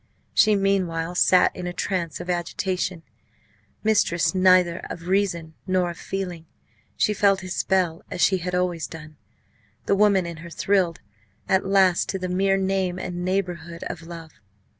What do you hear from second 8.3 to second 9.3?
had always done.